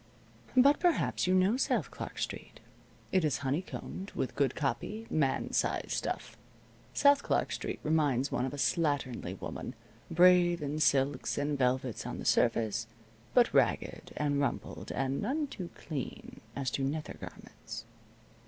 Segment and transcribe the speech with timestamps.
[0.57, 2.59] But perhaps you know South Clark Street.
[3.11, 6.35] It is honeycombed with good copy man size stuff.
[6.91, 9.75] South Clark Street reminds one of a slatternly woman,
[10.09, 12.87] brave in silks and velvets on the surface,
[13.35, 17.85] but ragged, and rumpled and none too clean as to nether garments.